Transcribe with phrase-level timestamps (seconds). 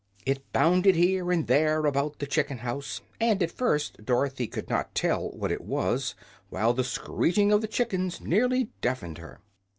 [0.25, 4.95] It bounded here and there about the chicken house, and at first Dorothy could not
[4.95, 6.15] tell what it was,
[6.49, 9.41] while the screeching of the chickens nearly deafened her.